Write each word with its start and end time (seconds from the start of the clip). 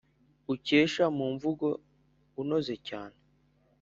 ukeshe 0.53 1.03
mu 1.17 1.25
mvugo 1.33 1.67
unoze 2.41 2.73
cyane 2.87 3.17